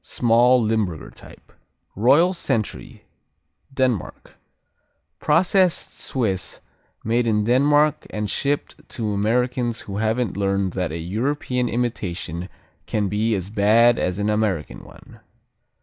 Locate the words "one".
14.83-15.19